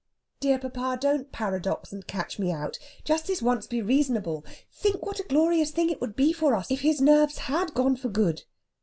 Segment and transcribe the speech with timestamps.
[0.39, 2.79] "Dear papa, don't paradox and catch me out.
[3.03, 4.43] Just this once, be reasonable!
[4.73, 7.95] Think what a glorious thing it would be for us if his nerves had gone
[7.97, 8.41] for good.